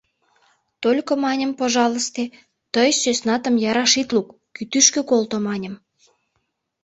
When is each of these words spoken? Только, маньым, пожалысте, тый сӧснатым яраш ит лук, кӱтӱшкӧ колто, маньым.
Только, 0.83 1.11
маньым, 1.23 1.51
пожалысте, 1.59 2.23
тый 2.73 2.89
сӧснатым 3.01 3.55
яраш 3.69 3.93
ит 4.01 4.09
лук, 4.15 4.27
кӱтӱшкӧ 4.55 5.01
колто, 5.09 5.37
маньым. 5.45 5.75